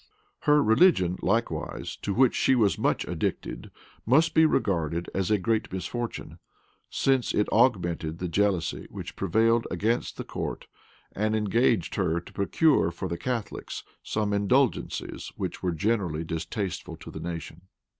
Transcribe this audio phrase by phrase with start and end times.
[0.49, 3.69] Her religion likewise, to which she was much addicted,
[4.03, 6.39] must be regarded as a great misfortune;
[6.89, 10.65] since it augmented the jealousy which prevailed against the court,
[11.11, 17.11] and engaged her to procure for the Catholics some indulgences which were generally distasteful to
[17.11, 17.61] the nation.